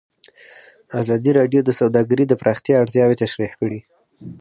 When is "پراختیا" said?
2.41-2.75